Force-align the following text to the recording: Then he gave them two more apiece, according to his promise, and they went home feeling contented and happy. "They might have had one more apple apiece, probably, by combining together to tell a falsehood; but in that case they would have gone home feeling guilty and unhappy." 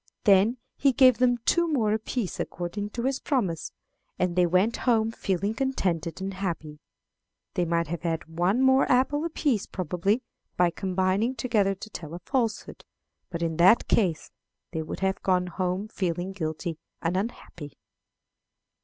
Then 0.23 0.57
he 0.77 0.93
gave 0.93 1.19
them 1.19 1.37
two 1.45 1.67
more 1.71 1.93
apiece, 1.93 2.39
according 2.39 2.89
to 2.89 3.03
his 3.03 3.19
promise, 3.19 3.71
and 4.17 4.35
they 4.35 4.47
went 4.47 4.77
home 4.89 5.11
feeling 5.11 5.53
contented 5.53 6.19
and 6.19 6.33
happy. 6.33 6.79
"They 7.53 7.65
might 7.65 7.85
have 7.85 8.01
had 8.01 8.25
one 8.25 8.63
more 8.63 8.91
apple 8.91 9.23
apiece, 9.25 9.67
probably, 9.67 10.23
by 10.57 10.71
combining 10.71 11.35
together 11.35 11.75
to 11.75 11.89
tell 11.91 12.15
a 12.15 12.19
falsehood; 12.25 12.83
but 13.29 13.43
in 13.43 13.57
that 13.57 13.87
case 13.87 14.31
they 14.71 14.81
would 14.81 15.01
have 15.01 15.21
gone 15.21 15.45
home 15.45 15.87
feeling 15.87 16.31
guilty 16.31 16.79
and 17.03 17.15
unhappy." 17.15 17.73